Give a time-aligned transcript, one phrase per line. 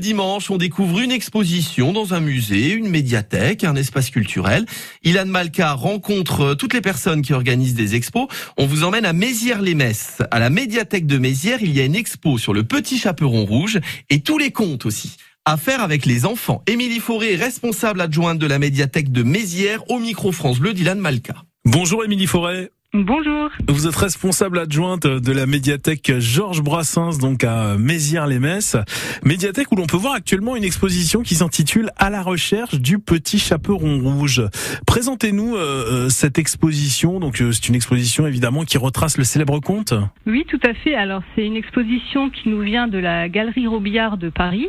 [0.00, 4.66] dimanche, on découvre une exposition dans un musée, une médiathèque, un espace culturel.
[5.04, 8.26] Ilan Malka rencontre toutes les personnes qui organisent des expos.
[8.56, 10.22] On vous emmène à Mézières-les-Messes.
[10.32, 13.78] À la médiathèque de Mézières, il y a une expo sur le petit chaperon rouge
[14.08, 15.16] et tous les contes aussi.
[15.44, 16.62] À faire avec les enfants.
[16.66, 21.34] Émilie Fauré, responsable adjointe de la médiathèque de Mézières, au micro France Bleu d'Ilan Malka.
[21.64, 22.70] Bonjour Émilie Forêt.
[22.92, 23.50] Bonjour.
[23.68, 28.76] Vous êtes responsable adjointe de la médiathèque Georges Brassens, donc à Mézières-les-Messes.
[29.24, 33.38] Médiathèque où l'on peut voir actuellement une exposition qui s'intitule À la recherche du petit
[33.38, 34.42] chaperon rouge.
[34.88, 37.20] Présentez-nous euh, euh, cette exposition.
[37.20, 39.94] Donc euh, c'est une exposition évidemment qui retrace le célèbre conte.
[40.26, 40.96] Oui, tout à fait.
[40.96, 44.66] Alors c'est une exposition qui nous vient de la Galerie Robillard de Paris.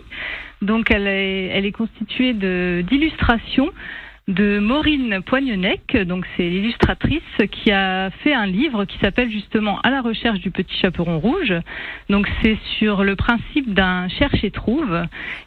[0.62, 3.72] Donc elle est, elle est constituée de d'illustrations
[4.32, 7.22] de Maureen Poignenec, donc c'est l'illustratrice
[7.52, 11.54] qui a fait un livre qui s'appelle justement À la recherche du petit chaperon rouge.
[12.10, 14.98] Donc c'est sur le principe d'un cherche et trouve.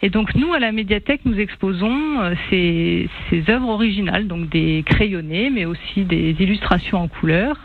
[0.03, 4.83] Et donc nous à la médiathèque nous exposons euh, ces, ces œuvres originales, donc des
[4.85, 7.57] crayonnés, mais aussi des illustrations en couleur.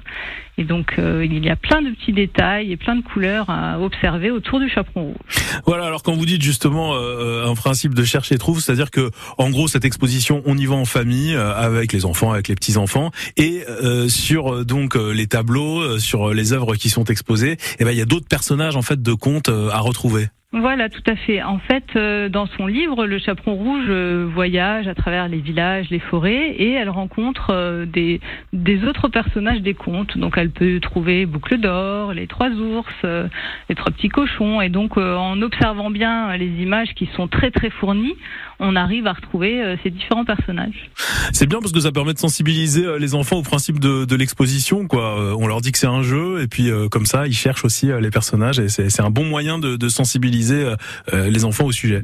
[0.59, 3.79] Et donc euh, il y a plein de petits détails et plein de couleurs à
[3.79, 5.61] observer autour du chaperon rouge.
[5.65, 9.09] Voilà, alors quand vous dites justement euh, un principe de cherche et trouve, c'est-à-dire que
[9.37, 12.55] en gros cette exposition, on y va en famille euh, avec les enfants, avec les
[12.55, 13.63] petits enfants, et
[14.09, 18.05] sur donc les tableaux, sur les œuvres qui sont exposées, eh ben il y a
[18.05, 20.27] d'autres personnages en fait de contes à retrouver.
[20.51, 21.43] Voilà, tout à fait.
[21.43, 25.91] En fait, euh, dans son livre, le chaperon rouge euh, voyage à travers les villages,
[25.91, 28.19] les forêts, et elle rencontre euh, des,
[28.51, 30.17] des autres personnages des contes.
[30.17, 34.97] Donc, elle peut trouver Boucle d'or, les trois ours, les trois petits cochons, et donc
[34.97, 38.15] en observant bien les images qui sont très très fournies,
[38.59, 40.89] on arrive à retrouver ces différents personnages.
[41.31, 44.87] C'est bien parce que ça permet de sensibiliser les enfants au principe de, de l'exposition.
[44.87, 47.89] Quoi, on leur dit que c'est un jeu, et puis comme ça, ils cherchent aussi
[47.99, 50.75] les personnages, et c'est un bon moyen de, de sensibiliser euh,
[51.13, 52.03] euh, les enfants au sujet.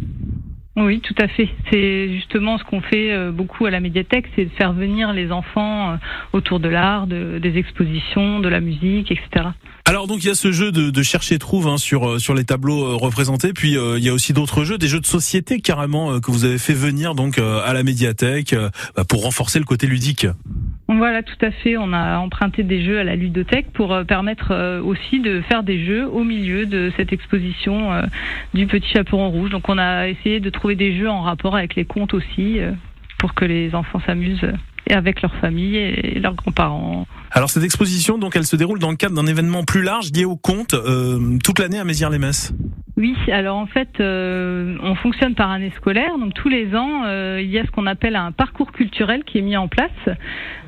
[0.77, 1.47] Oui, tout à fait.
[1.71, 5.31] C'est justement ce qu'on fait euh, beaucoup à la médiathèque, c'est de faire venir les
[5.31, 5.97] enfants
[6.33, 9.47] autour de l'art, des expositions, de la musique, etc.
[9.85, 12.43] Alors donc il y a ce jeu de, de chercher trouve hein, sur sur les
[12.43, 16.29] tableaux représentés, puis il y a aussi d'autres jeux, des jeux de société carrément que
[16.31, 18.53] vous avez fait venir donc à la médiathèque
[18.97, 20.27] bah, pour renforcer le côté ludique.
[20.87, 21.77] Voilà, tout à fait.
[21.77, 25.63] On a emprunté des jeux à la ludothèque pour euh, permettre euh, aussi de faire
[25.63, 28.03] des jeux au milieu de cette exposition euh,
[28.53, 29.49] du petit chaperon rouge.
[29.49, 32.59] Donc on a essayé de trouver des jeux en rapport avec les contes aussi
[33.17, 34.47] pour que les enfants s'amusent
[34.91, 37.07] avec leur famille et leurs grands-parents.
[37.31, 40.25] Alors cette exposition, donc, elle se déroule dans le cadre d'un événement plus large lié
[40.25, 40.75] au conte
[41.43, 42.53] toute l'année à Mézières-les-Messes.
[42.97, 46.17] Oui, alors en fait, euh, on fonctionne par année scolaire.
[46.17, 49.37] Donc tous les ans, euh, il y a ce qu'on appelle un parcours culturel qui
[49.37, 49.91] est mis en place.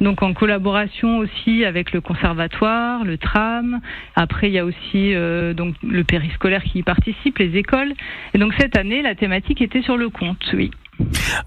[0.02, 3.80] Donc en collaboration aussi avec le conservatoire, le tram.
[4.16, 7.94] Après, il y a aussi euh, donc le périscolaire qui y participe, les écoles.
[8.34, 10.44] Et donc cette année, la thématique était sur le conte.
[10.54, 10.72] Oui.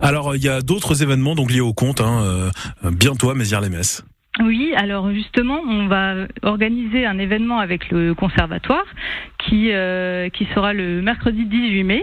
[0.01, 2.01] Alors il y a d'autres événements donc liés au conte.
[2.01, 2.51] Hein,
[2.85, 4.05] bientôt à Mézières-les-Messes.
[4.41, 8.87] Oui, alors justement, on va organiser un événement avec le conservatoire
[9.39, 12.03] qui, euh, qui sera le mercredi 18 mai.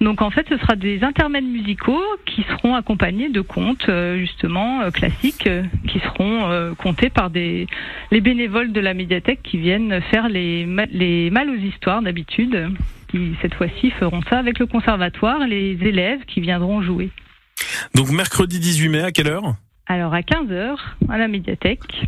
[0.00, 4.82] Donc en fait, ce sera des intermèdes musicaux qui seront accompagnés de contes euh, justement
[4.82, 5.48] euh, classiques
[5.88, 7.66] qui seront comptés par des
[8.10, 12.68] les bénévoles de la médiathèque qui viennent faire les les mal aux histoires d'habitude,
[13.08, 17.10] qui cette fois-ci feront ça avec le conservatoire, les élèves qui viendront jouer.
[17.94, 19.54] Donc mercredi 18 mai à quelle heure?
[19.86, 20.76] Alors à 15h
[21.08, 22.06] à la médiathèque.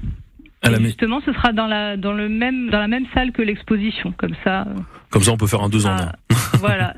[0.81, 4.35] justement, ce sera dans la dans le même dans la même salle que l'exposition, comme
[4.45, 4.63] ça.
[4.63, 4.75] Euh,
[5.11, 6.13] comme ça, on peut faire un deux en un.
[6.59, 6.95] voilà.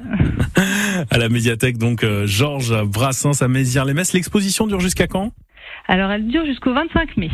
[1.10, 4.12] à la médiathèque, donc euh, Georges Brassens à Mézières-les-Messes.
[4.12, 5.32] L'exposition dure jusqu'à quand?
[5.86, 7.30] Alors, elle dure jusqu'au 25 mai.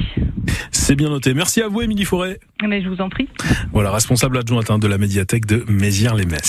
[0.71, 1.35] C'est bien noté.
[1.35, 2.39] Merci à vous, Émilie Forêt.
[2.63, 3.29] Mais je vous en prie.
[3.73, 6.43] Voilà, responsable adjointe hein, de la médiathèque de Mézières-les-Messes.